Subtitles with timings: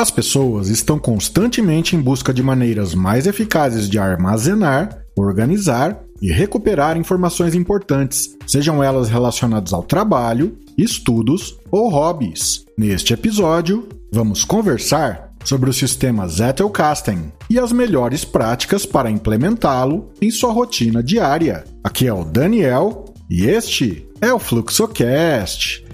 [0.00, 6.96] As pessoas estão constantemente em busca de maneiras mais eficazes de armazenar, organizar e recuperar
[6.96, 12.64] informações importantes, sejam elas relacionadas ao trabalho, estudos ou hobbies.
[12.78, 20.30] Neste episódio, vamos conversar sobre o sistema Zettelkasten e as melhores práticas para implementá-lo em
[20.30, 21.62] sua rotina diária.
[21.84, 25.84] Aqui é o Daniel e este é o Fluxocast.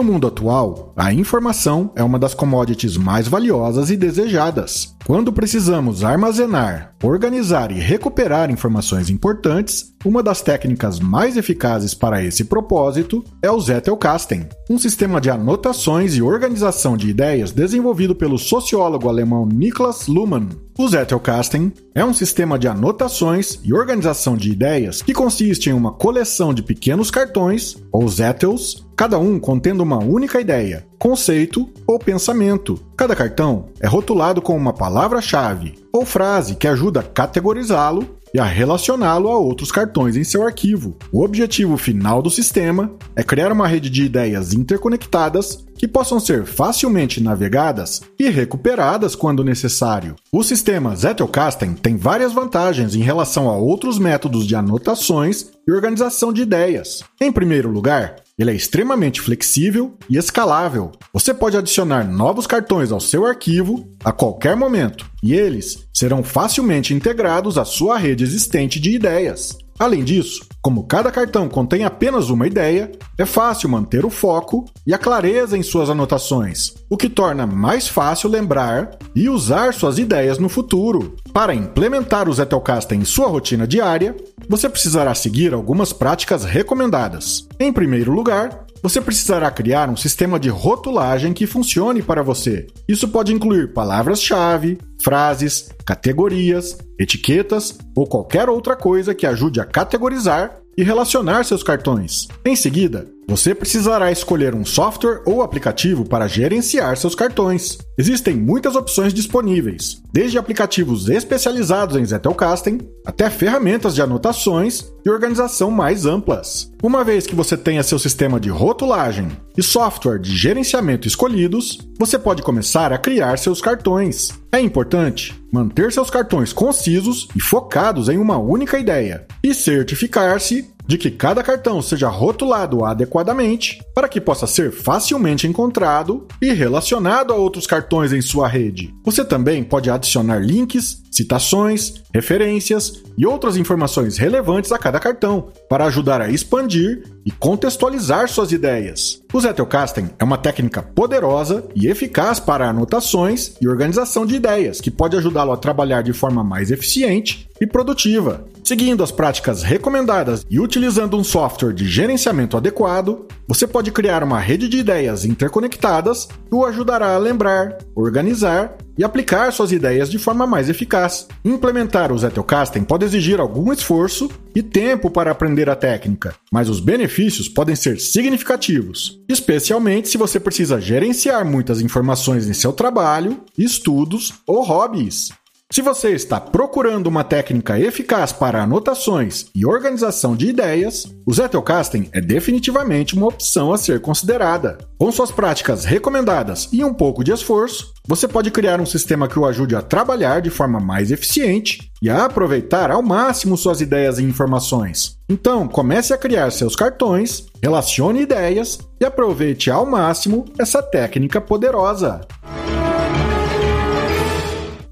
[0.00, 4.96] No mundo atual, a informação é uma das commodities mais valiosas e desejadas.
[5.04, 12.44] Quando precisamos armazenar, organizar e recuperar informações importantes, uma das técnicas mais eficazes para esse
[12.44, 19.10] propósito é o Zettelkasten, um sistema de anotações e organização de ideias desenvolvido pelo sociólogo
[19.10, 20.48] alemão Niklas Luhmann.
[20.78, 25.92] O Zettelkasten é um sistema de anotações e organização de ideias que consiste em uma
[25.92, 32.80] coleção de pequenos cartões, ou Zettels, cada um contendo uma única ideia, conceito ou pensamento.
[32.96, 38.44] Cada cartão é rotulado com uma palavra-chave ou frase que ajuda a categorizá-lo e a
[38.44, 40.96] relacioná-lo a outros cartões em seu arquivo.
[41.12, 46.44] O objetivo final do sistema é criar uma rede de ideias interconectadas que possam ser
[46.44, 50.14] facilmente navegadas e recuperadas quando necessário.
[50.30, 56.32] O sistema Zettelkasten tem várias vantagens em relação a outros métodos de anotações e organização
[56.32, 57.02] de ideias.
[57.18, 60.92] Em primeiro lugar, ele é extremamente flexível e escalável.
[61.12, 66.94] Você pode adicionar novos cartões ao seu arquivo a qualquer momento, e eles serão facilmente
[66.94, 69.58] integrados à sua rede existente de ideias.
[69.78, 74.92] Além disso, como cada cartão contém apenas uma ideia, é fácil manter o foco e
[74.92, 80.38] a clareza em suas anotações, o que torna mais fácil lembrar e usar suas ideias
[80.38, 81.16] no futuro.
[81.32, 84.14] Para implementar o Zettelkasten em sua rotina diária,
[84.50, 87.46] você precisará seguir algumas práticas recomendadas.
[87.60, 92.66] Em primeiro lugar, você precisará criar um sistema de rotulagem que funcione para você.
[92.88, 100.56] Isso pode incluir palavras-chave, frases, categorias, etiquetas ou qualquer outra coisa que ajude a categorizar
[100.76, 102.26] e relacionar seus cartões.
[102.44, 107.78] Em seguida, você precisará escolher um software ou aplicativo para gerenciar seus cartões.
[107.96, 115.70] Existem muitas opções disponíveis, desde aplicativos especializados em Zettelkasten até ferramentas de anotações e organização
[115.70, 116.72] mais amplas.
[116.82, 122.18] Uma vez que você tenha seu sistema de rotulagem e software de gerenciamento escolhidos, você
[122.18, 124.30] pode começar a criar seus cartões.
[124.52, 130.98] É importante manter seus cartões concisos e focados em uma única ideia e certificar-se de
[130.98, 137.36] que cada cartão seja rotulado adequadamente para que possa ser facilmente encontrado e relacionado a
[137.36, 138.92] outros cartões em sua rede.
[139.04, 145.84] Você também pode adicionar links, citações, referências e outras informações relevantes a cada cartão para
[145.84, 149.22] ajudar a expandir e contextualizar suas ideias.
[149.32, 154.90] O Zettelkasten é uma técnica poderosa e eficaz para anotações e organização de ideias que
[154.90, 158.44] pode ajudá-lo a trabalhar de forma mais eficiente e produtiva.
[158.64, 164.38] Seguindo as práticas recomendadas e utilizando um software de gerenciamento adequado, você pode criar uma
[164.38, 170.18] rede de ideias interconectadas que o ajudará a lembrar, organizar e aplicar suas ideias de
[170.18, 171.26] forma mais eficaz.
[171.44, 176.80] Implementar o Zettelkasten pode exigir algum esforço e tempo para aprender a técnica, mas os
[176.80, 184.34] benefícios podem ser significativos, especialmente se você precisa gerenciar muitas informações em seu trabalho, estudos
[184.46, 185.30] ou hobbies.
[185.72, 192.08] Se você está procurando uma técnica eficaz para anotações e organização de ideias, o Zettelkasten
[192.12, 194.78] é definitivamente uma opção a ser considerada.
[194.98, 199.38] Com suas práticas recomendadas e um pouco de esforço, você pode criar um sistema que
[199.38, 204.18] o ajude a trabalhar de forma mais eficiente e a aproveitar ao máximo suas ideias
[204.18, 205.18] e informações.
[205.28, 212.22] Então, comece a criar seus cartões, relacione ideias e aproveite ao máximo essa técnica poderosa.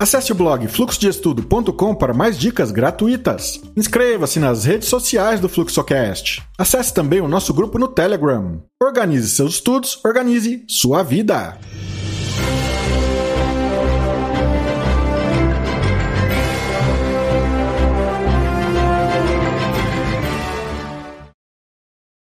[0.00, 3.60] Acesse o blog fluxodeestudo.com para mais dicas gratuitas.
[3.76, 6.40] Inscreva-se nas redes sociais do Fluxocast.
[6.56, 8.62] Acesse também o nosso grupo no Telegram.
[8.80, 11.58] Organize seus estudos, organize sua vida.